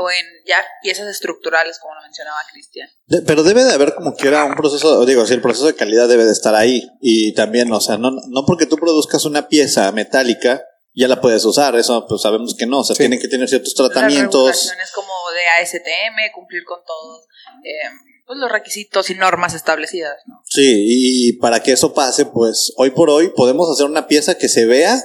o 0.00 0.10
en 0.10 0.24
ya 0.46 0.56
piezas 0.82 1.06
estructurales, 1.08 1.78
como 1.78 1.94
lo 1.94 2.02
mencionaba 2.02 2.38
Cristian. 2.50 2.88
De- 3.06 3.22
pero 3.22 3.42
debe 3.42 3.62
de 3.64 3.72
haber 3.72 3.94
como 3.94 4.14
quiera 4.14 4.44
un 4.44 4.54
proceso, 4.54 5.04
digo, 5.04 5.26
si 5.26 5.34
el 5.34 5.42
proceso 5.42 5.66
de 5.66 5.74
calidad 5.76 6.08
debe 6.08 6.24
de 6.24 6.32
estar 6.32 6.54
ahí. 6.54 6.88
Y 7.00 7.34
también, 7.34 7.70
o 7.72 7.80
sea, 7.80 7.98
no, 7.98 8.10
no 8.10 8.46
porque 8.46 8.66
tú 8.66 8.76
produzcas 8.76 9.24
una 9.26 9.48
pieza 9.48 9.90
metálica, 9.92 10.62
ya 10.94 11.08
la 11.08 11.20
puedes 11.20 11.44
usar. 11.44 11.76
Eso 11.76 12.06
pues 12.08 12.22
sabemos 12.22 12.54
que 12.58 12.66
no. 12.66 12.80
O 12.80 12.84
sea, 12.84 12.94
Sí. 12.96 13.00
tienen 13.02 13.20
que 13.20 13.28
tener 13.28 13.48
ciertos 13.48 13.74
Las 13.78 13.90
tratamientos. 13.90 14.32
regulaciones 14.46 14.90
como 14.92 15.12
de 15.34 15.62
ASTM, 15.62 16.32
cumplir 16.34 16.64
con 16.64 16.80
todos 16.86 17.26
eh, 17.64 17.88
pues 18.26 18.38
los 18.38 18.50
requisitos 18.50 19.10
y 19.10 19.14
normas 19.14 19.52
establecidas. 19.52 20.16
¿no? 20.26 20.40
Sí, 20.46 20.84
y 20.86 21.32
para 21.34 21.60
que 21.62 21.72
eso 21.72 21.92
pase, 21.92 22.24
pues 22.24 22.72
hoy 22.76 22.90
por 22.90 23.10
hoy 23.10 23.28
podemos 23.36 23.70
hacer 23.70 23.84
una 23.86 24.06
pieza 24.06 24.36
que 24.38 24.48
se 24.48 24.64
vea 24.64 25.02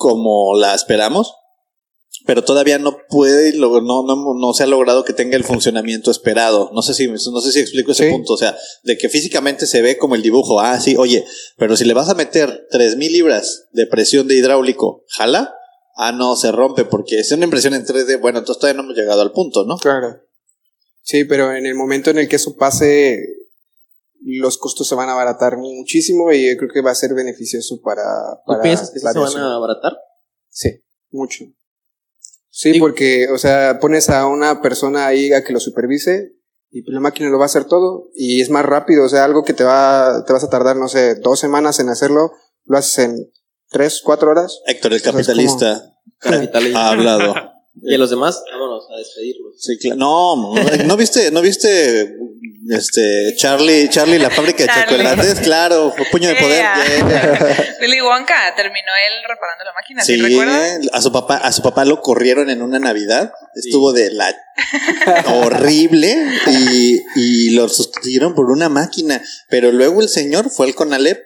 como 0.00 0.56
la 0.56 0.74
esperamos, 0.74 1.34
pero 2.24 2.42
todavía 2.42 2.78
no 2.78 2.96
puede, 3.10 3.52
no, 3.58 3.80
no, 3.80 4.34
no 4.34 4.54
se 4.54 4.62
ha 4.62 4.66
logrado 4.66 5.04
que 5.04 5.12
tenga 5.12 5.36
el 5.36 5.44
funcionamiento 5.44 6.10
esperado. 6.10 6.70
No 6.72 6.80
sé 6.80 6.94
si, 6.94 7.06
no 7.06 7.18
sé 7.40 7.52
si 7.52 7.60
explico 7.60 7.92
ese 7.92 8.06
Sí. 8.06 8.10
punto. 8.10 8.32
O 8.32 8.36
sea, 8.38 8.56
de 8.82 8.96
que 8.96 9.10
físicamente 9.10 9.66
se 9.66 9.82
ve 9.82 9.98
como 9.98 10.14
el 10.14 10.22
dibujo. 10.22 10.58
Ah, 10.60 10.80
sí, 10.80 10.96
oye, 10.96 11.26
pero 11.58 11.76
si 11.76 11.84
le 11.84 11.92
vas 11.92 12.08
a 12.08 12.14
meter 12.14 12.66
3000 12.70 13.12
libras 13.12 13.66
de 13.72 13.86
presión 13.86 14.26
de 14.26 14.36
hidráulico, 14.36 15.04
¿jala? 15.08 15.54
Ah, 15.96 16.12
no, 16.12 16.34
se 16.34 16.50
rompe 16.50 16.86
porque 16.86 17.18
es 17.18 17.30
una 17.32 17.44
impresión 17.44 17.74
en 17.74 17.84
3D. 17.84 18.18
Bueno, 18.20 18.38
entonces 18.38 18.58
todavía 18.58 18.80
no 18.80 18.86
hemos 18.86 18.96
llegado 18.96 19.20
al 19.20 19.32
punto, 19.32 19.66
¿no? 19.66 19.76
Claro. 19.76 20.16
Sí, 21.02 21.24
pero 21.24 21.54
en 21.54 21.66
el 21.66 21.74
momento 21.74 22.10
en 22.10 22.18
el 22.18 22.28
que 22.28 22.36
eso 22.36 22.56
pase, 22.56 23.18
los 24.22 24.58
costos 24.58 24.86
se 24.88 24.94
van 24.94 25.08
a 25.08 25.12
abaratar 25.12 25.56
muchísimo 25.56 26.30
y 26.32 26.50
yo 26.50 26.56
creo 26.58 26.70
que 26.72 26.82
va 26.82 26.90
a 26.90 26.94
ser 26.94 27.14
beneficioso 27.14 27.80
para, 27.82 28.02
¿Tú 28.46 28.54
piensas 28.62 28.90
que 28.90 29.00
sí 29.00 29.06
se 29.12 29.18
van 29.18 29.36
a 29.36 29.54
abaratar? 29.56 29.96
Sí, 30.48 30.82
mucho. 31.10 31.44
Sí, 32.50 32.72
Digo- 32.72 32.86
porque, 32.86 33.28
o 33.32 33.38
sea, 33.38 33.78
pones 33.80 34.10
a 34.10 34.26
una 34.26 34.60
persona 34.60 35.06
ahí 35.06 35.32
a 35.32 35.44
que 35.44 35.52
lo 35.52 35.60
supervise 35.60 36.32
y 36.70 36.82
pues 36.82 36.92
la 36.94 37.00
máquina 37.00 37.30
lo 37.30 37.38
va 37.38 37.44
a 37.44 37.46
hacer 37.46 37.64
todo 37.64 38.10
y 38.14 38.40
es 38.40 38.50
más 38.50 38.64
rápido, 38.64 39.04
o 39.04 39.08
sea, 39.08 39.24
algo 39.24 39.42
que 39.44 39.54
te 39.54 39.64
va, 39.64 40.24
te 40.26 40.32
vas 40.32 40.44
a 40.44 40.50
tardar, 40.50 40.76
no 40.76 40.88
sé, 40.88 41.14
dos 41.16 41.38
semanas 41.40 41.78
en 41.80 41.88
hacerlo, 41.88 42.32
lo 42.64 42.76
haces 42.78 42.98
en 43.06 43.32
tres, 43.70 44.02
cuatro 44.04 44.30
horas. 44.30 44.60
Héctor, 44.66 44.92
el 44.92 45.02
capitalista, 45.02 45.94
Capitalismo. 46.18 46.78
ha 46.78 46.90
hablado. 46.90 47.34
Y 47.82 47.94
a 47.94 47.98
los 47.98 48.10
demás, 48.10 48.42
vámonos 48.52 48.84
a 48.92 48.98
despedirlos. 48.98 49.54
Sí, 49.58 49.78
claro. 49.78 49.96
No, 49.96 50.54
¿no 50.84 50.96
viste, 50.96 51.30
no 51.30 51.40
viste 51.40 52.16
este 52.70 53.34
Charlie, 53.36 53.88
Charlie 53.88 54.18
la 54.18 54.30
fábrica 54.30 54.62
de 54.64 54.68
Charlie. 54.68 54.96
chocolates? 54.98 55.40
Claro, 55.40 55.92
fue 55.96 56.06
puño 56.06 56.28
de 56.28 56.36
poder. 56.36 56.58
Yeah. 56.58 57.74
Willy 57.80 58.00
Wonka 58.00 58.54
terminó 58.56 58.90
él 59.08 59.22
reparando 59.28 59.64
la 59.64 59.72
máquina, 59.72 60.02
¿sí, 60.02 60.16
Sí, 60.16 60.22
recuerdas? 60.22 60.80
a 60.92 61.00
su 61.02 61.12
papá, 61.12 61.36
a 61.36 61.52
su 61.52 61.62
papá 61.62 61.84
lo 61.84 62.00
corrieron 62.00 62.50
en 62.50 62.62
una 62.62 62.78
Navidad, 62.78 63.32
estuvo 63.54 63.92
de 63.92 64.10
la 64.12 64.34
horrible 65.26 66.16
y, 66.46 67.02
y 67.16 67.50
lo 67.50 67.68
sustituyeron 67.68 68.34
por 68.34 68.50
una 68.50 68.68
máquina, 68.68 69.22
pero 69.48 69.72
luego 69.72 70.00
el 70.00 70.08
señor 70.08 70.50
fue 70.50 70.66
al 70.66 70.74
Conalep 70.74 71.24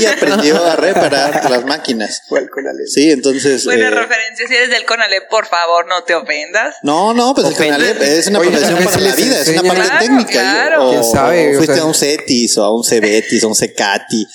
y 0.00 0.04
aprendió 0.06 0.64
a 0.64 0.76
reparar 0.76 1.48
las 1.50 1.64
máquinas. 1.64 2.22
¿Cuál 2.28 2.48
con 2.50 2.66
Ale? 2.66 2.86
Sí, 2.86 3.10
entonces. 3.10 3.64
Buena 3.64 3.88
eh, 3.88 3.90
referencia, 3.90 4.46
si 4.48 4.54
eres 4.54 4.70
del 4.70 4.84
Conalep, 4.84 5.28
por 5.28 5.46
favor, 5.46 5.86
no 5.86 6.02
te 6.04 6.14
ofendas. 6.14 6.76
No, 6.82 7.14
no, 7.14 7.34
pues 7.34 7.46
el. 7.48 7.54
Conalep 7.54 8.00
es 8.02 8.26
una 8.28 8.40
Oye, 8.40 8.50
profesión 8.50 8.84
para 8.84 8.98
la 8.98 9.14
vida, 9.14 9.40
es 9.40 9.48
una 9.48 9.62
parte 9.62 9.82
Claro, 9.82 9.98
técnica. 10.00 10.30
claro. 10.32 10.88
O, 10.88 10.90
¿Quién 10.90 11.04
sabe? 11.04 11.48
o 11.48 11.50
O 11.50 11.54
fuiste 11.56 11.74
sea- 11.74 11.82
a 11.84 11.86
un 11.86 11.94
CETIS 11.94 12.58
o 12.58 12.64
a 12.64 12.76
un 12.76 12.84
Cebetis 12.84 13.42
o 13.44 13.46
a 13.46 13.48
un 13.50 13.54
Cecati. 13.56 14.26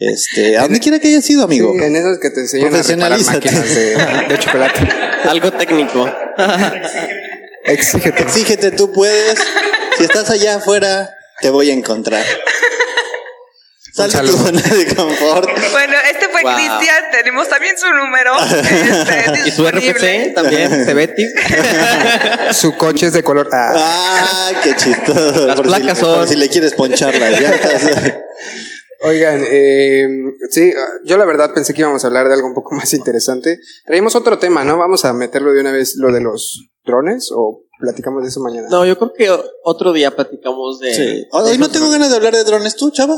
Este, 0.00 0.56
a 0.56 0.62
donde 0.62 0.78
quiera 0.80 0.98
que 1.00 1.08
haya 1.08 1.20
sido, 1.22 1.42
amigo. 1.44 1.72
Sí, 1.76 1.84
en 1.84 1.96
esos 1.96 2.18
que 2.20 2.30
te 2.30 2.40
enseñan 2.40 2.72
a 2.74 2.78
reparar 2.82 3.20
máquinas 3.20 3.74
de, 3.74 3.96
de 4.28 4.38
chocolate. 4.38 4.80
Algo 5.28 5.50
técnico. 5.52 6.08
Exígete. 7.64 8.22
Exígete, 8.22 8.70
tú 8.70 8.92
puedes. 8.92 9.38
Si 9.96 10.04
estás 10.04 10.30
allá 10.30 10.56
afuera, 10.56 11.10
te 11.40 11.50
voy 11.50 11.70
a 11.70 11.74
encontrar. 11.74 12.24
De 14.06 14.94
confort. 14.94 15.48
Bueno, 15.72 15.94
este 16.10 16.28
fue 16.28 16.42
Wow. 16.42 16.54
Cristian, 16.54 17.04
tenemos 17.10 17.48
también 17.48 17.76
su 17.76 17.86
número. 17.92 18.32
este, 18.38 19.48
Y 19.48 19.50
su 19.50 19.62
disponible. 19.64 19.90
RFC 20.28 20.34
también, 20.34 20.84
Cebetis. 20.84 21.32
Su 22.52 22.74
coche 22.76 23.06
es 23.06 23.12
de 23.12 23.22
color. 23.24 23.48
Ah, 23.52 23.74
Ah, 23.76 24.50
qué 24.62 24.74
chistoso. 24.76 25.46
Las 25.46 25.56
por 25.56 25.66
placas 25.66 25.98
si, 25.98 26.04
son- 26.04 26.18
por 26.20 26.28
si 26.28 26.36
le 26.36 26.48
quieres 26.48 26.74
ponchar 26.74 27.14
las 27.16 27.40
llantas. 27.40 27.82
Oigan, 29.00 29.44
eh, 29.48 30.08
sí, 30.50 30.72
yo 31.04 31.16
la 31.18 31.24
verdad 31.24 31.52
pensé 31.54 31.72
que 31.72 31.82
íbamos 31.82 32.02
a 32.02 32.08
hablar 32.08 32.26
de 32.28 32.34
algo 32.34 32.48
un 32.48 32.54
poco 32.54 32.74
más 32.74 32.92
interesante. 32.94 33.58
Traímos 33.86 34.16
otro 34.16 34.38
tema, 34.38 34.64
¿no? 34.64 34.76
Vamos 34.76 35.04
a 35.04 35.12
meterlo 35.12 35.52
de 35.52 35.60
una 35.60 35.70
vez, 35.72 35.94
lo 35.96 36.12
de 36.12 36.20
los 36.20 36.68
drones, 36.84 37.30
o 37.32 37.62
platicamos 37.78 38.22
de 38.24 38.28
eso 38.30 38.40
mañana. 38.40 38.66
No, 38.70 38.84
yo 38.84 38.98
creo 38.98 39.12
que 39.12 39.30
otro 39.62 39.92
día 39.92 40.10
platicamos 40.16 40.80
de. 40.80 40.94
Sí. 40.94 41.26
Hoy 41.30 41.58
no 41.58 41.68
tengo 41.70 41.90
ganas 41.90 42.10
de 42.10 42.16
hablar 42.16 42.34
de 42.34 42.42
drones, 42.44 42.74
tú, 42.74 42.90
chava. 42.90 43.14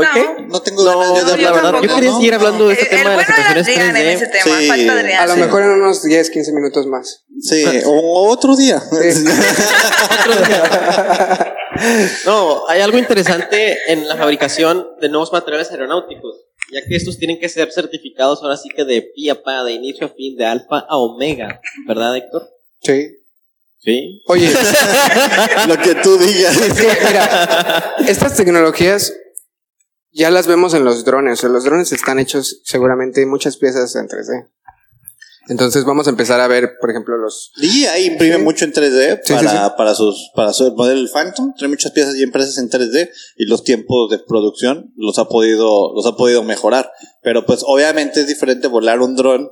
¿Hoy 0.00 0.06
No. 0.06 0.12
qué? 0.14 0.42
No 0.46 0.62
tengo 0.62 0.84
No, 0.84 0.90
ganas 0.90 1.08
de 1.08 1.12
no, 1.14 1.18
hablar 1.18 1.26
yo 1.40 1.46
de 1.46 1.52
verdad, 1.52 1.62
tampoco. 1.72 1.86
yo 1.88 1.94
quería 1.96 2.12
seguir 2.14 2.34
hablando 2.34 2.68
de 2.68 2.74
este 2.74 2.84
El- 2.84 2.90
tema 2.90 3.02
el 3.02 3.10
de 3.10 3.16
las 3.16 3.28
impresiones 3.48 3.68
Adrián 3.90 3.96
en 3.96 4.08
ese 4.08 4.26
3D. 4.26 4.44
tema, 4.44 4.58
Sí. 4.60 4.68
falta 4.68 4.92
Adrián. 4.92 5.22
a 5.22 5.26
lo 5.26 5.34
sí. 5.34 5.40
mejor 5.40 5.62
en 5.62 5.68
unos 5.70 6.02
10, 6.04 6.30
15 6.30 6.52
minutos 6.52 6.86
más. 6.86 7.24
Sí, 7.40 7.64
o 7.84 8.28
otro 8.30 8.54
día. 8.56 8.80
No, 12.26 12.68
hay 12.68 12.80
algo 12.80 12.98
interesante 12.98 13.76
en 13.92 14.08
la 14.08 14.16
fabricación 14.16 14.86
de 15.00 15.08
nuevos 15.08 15.32
materiales 15.32 15.70
aeronáuticos, 15.70 16.36
ya 16.72 16.80
que 16.86 16.96
estos 16.96 17.18
tienen 17.18 17.38
que 17.38 17.48
ser 17.48 17.70
certificados 17.72 18.42
ahora 18.42 18.56
sí 18.56 18.68
que 18.68 18.84
de 18.84 19.02
pi 19.02 19.28
a 19.30 19.42
pa, 19.42 19.62
de 19.64 19.72
inicio 19.72 20.06
a 20.06 20.10
fin, 20.10 20.36
de 20.36 20.44
alfa 20.46 20.78
a 20.88 20.96
omega, 20.96 21.60
¿verdad, 21.86 22.16
Héctor? 22.16 22.48
Sí. 22.82 23.14
Sí. 23.80 24.22
Oye, 24.26 24.50
Lo 25.68 25.78
que 25.78 25.94
tú 25.96 26.18
digas. 26.18 26.56
es 26.56 26.74
que, 26.80 26.88
mira, 27.06 27.96
estas 28.08 28.34
tecnologías 28.36 29.12
ya 30.18 30.30
las 30.30 30.46
vemos 30.46 30.74
en 30.74 30.84
los 30.84 31.04
drones. 31.04 31.42
Los 31.44 31.64
drones 31.64 31.92
están 31.92 32.18
hechos 32.18 32.60
seguramente 32.64 33.24
muchas 33.24 33.56
piezas 33.56 33.94
en 33.96 34.08
3D. 34.08 34.48
Entonces 35.48 35.84
vamos 35.86 36.06
a 36.06 36.10
empezar 36.10 36.40
a 36.40 36.46
ver, 36.48 36.72
por 36.78 36.90
ejemplo, 36.90 37.16
los... 37.16 37.52
DJI 37.56 38.04
imprime 38.04 38.36
Sí. 38.36 38.42
mucho 38.42 38.64
en 38.66 38.72
3D 38.74 39.20
Sí, 39.24 39.32
para, 39.32 39.50
sí, 39.50 39.56
para 39.78 39.94
sus 39.94 40.30
para 40.34 40.52
su 40.52 40.74
modelo 40.74 41.00
el 41.00 41.08
Phantom, 41.08 41.54
trae 41.56 41.70
muchas 41.70 41.92
piezas 41.92 42.16
y 42.16 42.22
empresas 42.22 42.58
en 42.58 42.68
3D 42.68 43.08
y 43.36 43.46
los 43.46 43.64
tiempos 43.64 44.10
de 44.10 44.18
producción 44.18 44.92
los 44.96 45.18
ha 45.18 45.26
podido 45.28 45.94
los 45.94 46.04
ha 46.04 46.16
podido 46.16 46.42
mejorar, 46.42 46.90
pero 47.22 47.46
pues 47.46 47.60
obviamente 47.66 48.20
es 48.20 48.26
diferente 48.26 48.68
volar 48.68 49.00
un 49.00 49.16
dron 49.16 49.48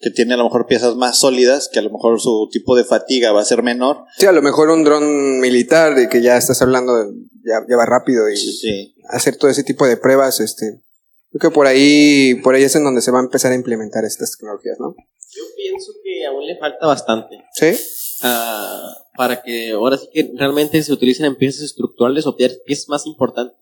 que 0.00 0.10
tiene 0.10 0.34
a 0.34 0.36
lo 0.36 0.44
mejor 0.44 0.66
piezas 0.66 0.96
más 0.96 1.18
sólidas, 1.18 1.70
que 1.72 1.78
a 1.78 1.82
lo 1.82 1.90
mejor 1.90 2.20
su 2.20 2.48
tipo 2.52 2.76
de 2.76 2.84
fatiga 2.84 3.32
va 3.32 3.40
a 3.40 3.44
ser 3.46 3.62
menor. 3.62 4.04
Sí, 4.18 4.26
a 4.26 4.32
lo 4.32 4.42
mejor 4.42 4.68
un 4.68 4.84
dron 4.84 5.40
militar 5.40 5.94
de 5.94 6.08
que 6.10 6.20
ya 6.20 6.36
estás 6.36 6.60
hablando, 6.62 6.94
de, 6.94 7.06
ya, 7.44 7.64
ya 7.68 7.76
va 7.76 7.86
rápido 7.86 8.28
y 8.28 8.36
Sí. 8.36 8.94
Hacer 9.08 9.36
todo 9.36 9.50
ese 9.50 9.64
tipo 9.64 9.86
de 9.86 9.96
pruebas, 9.96 10.40
este... 10.40 10.82
Creo 11.30 11.50
que 11.50 11.54
por 11.54 11.66
ahí, 11.66 12.36
por 12.42 12.54
ahí 12.54 12.62
es 12.62 12.74
en 12.74 12.84
donde 12.84 13.02
se 13.02 13.10
va 13.10 13.18
a 13.18 13.22
empezar 13.22 13.52
a 13.52 13.54
implementar 13.54 14.02
estas 14.04 14.32
tecnologías, 14.38 14.78
¿no? 14.80 14.94
Yo 15.30 15.42
pienso 15.56 15.92
que 16.02 16.24
aún 16.24 16.46
le 16.46 16.56
falta 16.58 16.86
bastante 16.86 17.36
Sí. 17.54 17.78
ah, 18.22 18.94
para 19.14 19.42
que 19.42 19.72
ahora 19.72 19.98
sí 19.98 20.08
que 20.12 20.30
realmente 20.36 20.82
se 20.82 20.90
utilicen 20.92 21.26
en 21.26 21.36
piezas 21.36 21.62
estructurales 21.64 22.26
o 22.26 22.34
pie- 22.34 22.62
piezas 22.64 22.88
más 22.88 23.06
importantes 23.06 23.58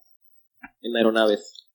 en 0.80 0.96
aeronaves. 0.96 1.66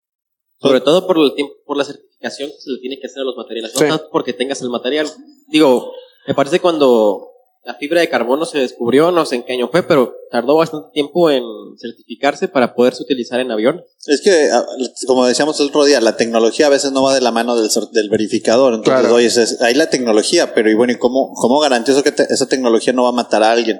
Sobre 0.61 0.79
todo 0.79 1.05
por 1.07 1.17
el 1.17 1.33
tiempo, 1.35 1.55
por 1.65 1.75
la 1.75 1.83
certificación 1.83 2.49
que 2.51 2.57
se 2.61 2.69
le 2.71 2.79
tiene 2.79 2.97
que 2.99 3.07
hacer 3.07 3.21
a 3.21 3.25
los 3.25 3.35
materiales. 3.35 3.73
No 3.73 3.79
Sí. 3.81 3.87
tanto 3.87 4.09
porque 4.11 4.31
tengas 4.31 4.61
el 4.61 4.69
material. 4.69 5.11
Digo, 5.47 5.91
me 6.25 6.33
parece 6.35 6.61
cuando 6.61 7.27
la 7.63 7.75
fibra 7.75 8.01
de 8.01 8.09
carbono 8.09 8.45
se 8.45 8.57
descubrió, 8.59 9.11
no 9.11 9.25
sé 9.25 9.35
en 9.35 9.43
qué 9.43 9.53
año 9.53 9.69
fue, 9.71 9.83
pero 9.83 10.15
tardó 10.31 10.55
bastante 10.55 10.89
tiempo 10.93 11.29
en 11.29 11.43
certificarse 11.79 12.47
para 12.47 12.73
poderse 12.73 13.03
utilizar 13.03 13.39
en 13.39 13.51
aviones. 13.51 13.83
Es 14.07 14.21
que, 14.21 14.49
ah, 14.51 14.65
como 15.05 15.25
decíamos 15.27 15.59
el 15.59 15.67
otro 15.67 15.83
día, 15.85 16.01
la 16.01 16.17
tecnología 16.17 16.67
a 16.67 16.69
veces 16.69 16.91
no 16.91 17.03
va 17.03 17.13
de 17.13 17.21
la 17.21 17.31
mano 17.31 17.55
del, 17.55 17.69
del 17.91 18.09
verificador. 18.09 18.73
Entonces, 18.73 19.01
Claro. 19.01 19.15
oye, 19.15 19.29
hay 19.61 19.75
la 19.75 19.89
tecnología, 19.89 20.53
pero 20.55 20.71
y 20.71 20.73
bueno, 20.73 20.93
¿y 20.93 20.97
cómo, 20.97 21.33
cómo 21.35 21.59
garantizo 21.59 22.01
que 22.03 22.11
te- 22.11 22.33
esa 22.33 22.47
tecnología 22.47 22.93
no 22.93 23.03
va 23.03 23.09
a 23.09 23.13
matar 23.13 23.43
a 23.43 23.51
alguien? 23.51 23.79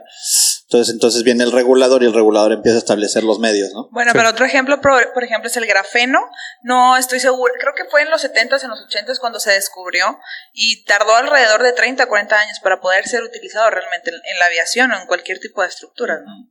Entonces, 0.72 0.94
entonces 0.94 1.24
viene 1.24 1.44
el 1.44 1.52
regulador 1.52 2.02
y 2.02 2.06
el 2.06 2.14
regulador 2.14 2.54
empieza 2.54 2.78
a 2.78 2.80
establecer 2.80 3.26
los 3.26 3.40
medios, 3.40 3.74
¿no? 3.74 3.90
Bueno, 3.92 4.14
pero 4.14 4.30
otro 4.30 4.46
ejemplo, 4.46 4.80
por, 4.80 5.12
por 5.12 5.22
ejemplo, 5.26 5.50
es 5.50 5.58
el 5.58 5.66
grafeno. 5.66 6.18
No 6.64 6.96
estoy 6.96 7.20
seguro, 7.20 7.54
creo 7.60 7.74
que 7.76 7.92
fue 7.92 8.04
en 8.04 8.10
los 8.10 8.24
70s, 8.24 8.64
en 8.64 8.70
los 8.70 8.80
80s 8.88 9.20
cuando 9.20 9.42
se 9.42 9.52
descubrió 9.52 10.18
y 10.54 10.86
tardó 10.86 11.14
alrededor 11.14 11.62
de 11.62 11.74
30, 11.74 12.06
40 12.06 12.40
años 12.40 12.60
para 12.64 12.80
poder 12.80 13.06
ser 13.06 13.22
utilizado 13.22 13.70
realmente 13.70 14.12
en, 14.12 14.16
en 14.16 14.40
la 14.40 14.46
aviación 14.46 14.94
o 14.94 15.02
en 15.02 15.08
cualquier 15.08 15.42
tipo 15.42 15.62
de 15.62 15.68
estructura, 15.68 16.22
¿no? 16.26 16.50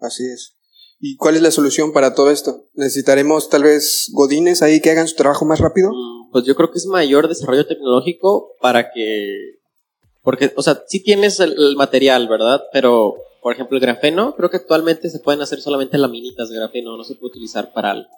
Así 0.00 0.22
es. 0.32 0.54
¿Y 0.98 1.16
cuál 1.16 1.36
es 1.36 1.42
la 1.42 1.50
solución 1.50 1.92
para 1.92 2.14
todo 2.14 2.30
esto? 2.30 2.64
¿Necesitaremos 2.72 3.50
tal 3.50 3.64
vez 3.64 4.08
godines 4.14 4.62
ahí 4.62 4.80
que 4.80 4.92
hagan 4.92 5.08
su 5.08 5.16
trabajo 5.16 5.44
más 5.44 5.58
rápido? 5.58 5.90
Mm, 5.90 6.30
Pues 6.32 6.46
yo 6.46 6.56
creo 6.56 6.70
que 6.72 6.78
es 6.78 6.86
mayor 6.86 7.28
desarrollo 7.28 7.66
tecnológico 7.66 8.54
para 8.62 8.90
que. 8.92 9.58
Porque, 10.22 10.54
o 10.56 10.62
sea, 10.62 10.82
sí 10.88 11.02
tienes 11.02 11.38
el, 11.40 11.52
el 11.52 11.76
material, 11.76 12.28
¿verdad? 12.28 12.62
Pero, 12.72 13.14
por 13.42 13.52
ejemplo, 13.54 13.76
el 13.76 13.82
grafeno, 13.82 14.34
creo 14.36 14.50
que 14.50 14.56
actualmente 14.58 15.08
se 15.10 15.18
pueden 15.20 15.40
hacer 15.42 15.60
solamente 15.60 15.96
laminitas 15.98 16.48
de 16.50 16.56
grafeno, 16.56 16.96
no 16.96 17.04
se 17.04 17.14
puede 17.14 17.30
utilizar 17.32 17.72
para 17.72 17.92
algo. 17.92 18.08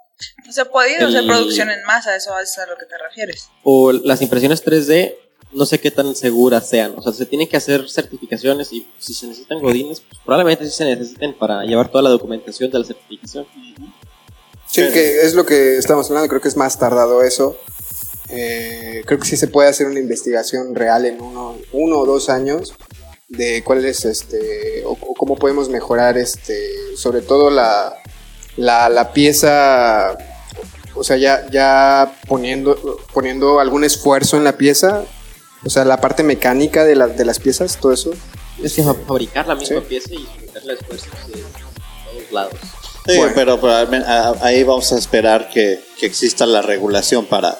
No 0.46 0.52
se 0.52 0.60
ha 0.60 0.64
podido 0.66 1.06
hacer 1.06 1.20
El- 1.20 1.26
producción 1.28 1.70
en 1.70 1.82
masa, 1.84 2.14
eso 2.16 2.38
es 2.38 2.58
a 2.58 2.66
lo 2.66 2.76
que 2.76 2.86
te 2.86 2.96
refieres. 2.98 3.48
O 3.62 3.92
las 3.92 4.20
impresiones 4.22 4.62
3D, 4.64 5.14
no 5.52 5.64
sé 5.66 5.78
qué 5.80 5.90
tan 5.90 6.14
seguras 6.14 6.68
sean. 6.68 6.94
O 6.96 7.02
sea, 7.02 7.12
se 7.12 7.26
tienen 7.26 7.48
que 7.48 7.56
hacer 7.56 7.88
certificaciones 7.90 8.72
y 8.72 8.86
si 8.98 9.14
se 9.14 9.26
necesitan 9.26 9.58
godines, 9.60 10.00
pues 10.00 10.20
probablemente 10.24 10.64
sí 10.66 10.70
se 10.70 10.84
necesiten 10.84 11.34
para 11.38 11.64
llevar 11.64 11.90
toda 11.90 12.02
la 12.02 12.10
documentación 12.10 12.70
de 12.70 12.78
la 12.78 12.84
certificación. 12.84 13.46
Sí, 14.66 14.82
que 14.92 15.22
es 15.22 15.34
lo 15.34 15.44
que 15.44 15.76
estamos 15.78 16.08
hablando, 16.08 16.28
creo 16.28 16.40
que 16.40 16.48
es 16.48 16.56
más 16.56 16.78
tardado 16.78 17.22
eso. 17.22 17.56
Eh, 18.28 19.02
creo 19.06 19.18
que 19.18 19.26
sí 19.26 19.36
se 19.36 19.48
puede 19.48 19.68
hacer 19.68 19.88
una 19.88 19.98
investigación 19.98 20.74
real 20.76 21.04
en 21.04 21.20
uno, 21.20 21.56
uno 21.72 21.98
o 21.98 22.06
dos 22.06 22.28
años 22.28 22.72
de 23.30 23.62
cuál 23.64 23.84
es 23.84 24.04
este, 24.04 24.82
o, 24.84 24.90
o 24.90 25.14
cómo 25.14 25.37
podemos 25.37 25.68
mejorar 25.68 26.18
este, 26.18 26.58
sobre 26.96 27.22
todo 27.22 27.49
la, 27.50 27.94
la, 28.56 28.88
la 28.88 29.12
pieza, 29.12 30.18
o 30.94 31.04
sea, 31.04 31.16
ya, 31.16 31.49
ya 31.50 32.12
poniendo, 32.26 32.99
poniendo 33.14 33.60
algún 33.60 33.84
esfuerzo 33.84 34.37
en 34.37 34.42
la 34.44 34.56
pieza, 34.58 35.04
o 35.64 35.70
sea, 35.70 35.84
la 35.84 36.00
parte 36.00 36.22
mecánica 36.25 36.84
de, 36.84 36.96
la- 36.96 37.06
de 37.06 37.25
las 37.25 37.38
piezas, 37.38 37.78
todo 37.80 37.92
eso. 37.92 38.10
Es 38.62 38.75
que 38.75 38.82
fa- 38.82 38.94
fabricar 38.94 39.46
la 39.46 39.54
misma 39.54 39.78
Sí. 39.80 39.87
pieza 39.88 40.12
y 40.12 40.28
meterle 40.40 40.75
esfuerzos 40.75 41.08
de 41.28 41.32
todos 41.34 42.32
lados. 42.32 42.54
Sí, 43.06 43.16
Bueno. 43.16 43.32
pero, 43.34 43.60
pero 43.60 43.88
ahí 44.42 44.62
vamos 44.64 44.92
a 44.92 44.99
esperar 44.99 45.49
que, 45.50 45.80
que 45.99 46.06
exista 46.06 46.46
la 46.46 46.62
regulación 46.62 47.25
para, 47.26 47.56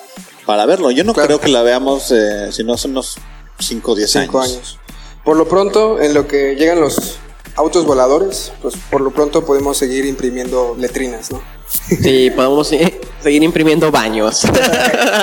para 0.47 0.67
verlo. 0.67 0.91
Yo 0.91 1.05
no 1.05 1.15
Claro. 1.15 1.29
creo 1.29 1.41
que 1.41 1.49
la 1.49 1.63
veamos, 1.63 2.11
eh, 2.11 2.51
si 2.53 2.65
no 2.65 2.77
son 2.77 2.91
unos 2.93 3.17
5 3.61 3.93
o 3.93 3.95
10 3.95 4.17
años. 4.17 4.27
Cinco 4.27 4.41
años. 4.43 4.79
Por 5.25 5.37
lo 5.37 5.47
pronto, 5.49 6.01
en 6.01 6.15
lo 6.15 6.27
que 6.27 6.57
llegan 6.57 6.81
los 6.81 7.19
autos 7.57 7.85
voladores, 7.85 8.53
pues 8.63 8.75
por 8.91 9.01
lo 9.01 9.11
pronto 9.11 9.45
podemos 9.45 9.77
seguir 9.77 10.07
imprimiendo 10.07 10.75
letrinas, 10.79 11.31
¿no? 11.31 11.43
Sí, 11.69 12.31
podemos 12.35 12.73
eh, 12.73 13.01
seguir 13.23 13.43
imprimiendo 13.43 13.91
baños. 13.91 14.43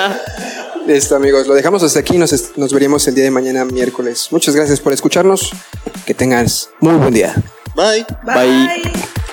Listo, 0.86 1.16
amigos, 1.16 1.46
lo 1.46 1.54
dejamos 1.54 1.82
hasta 1.82 2.00
aquí. 2.00 2.16
Nos, 2.16 2.56
nos 2.56 2.72
veremos 2.72 3.06
el 3.08 3.14
día 3.14 3.24
de 3.24 3.30
mañana, 3.30 3.64
miércoles. 3.64 4.28
Muchas 4.30 4.54
gracias 4.54 4.80
por 4.80 4.92
escucharnos. 4.92 5.52
Que 6.06 6.14
tengas 6.14 6.70
muy 6.80 6.94
buen 6.94 7.12
día. 7.12 7.34
Bye. 7.74 8.06
Bye. 8.24 8.82
Bye. 8.82 9.27